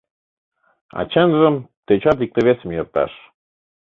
[0.97, 1.55] А чынжым—
[1.85, 3.13] тӧчат икте-весым йӧрташ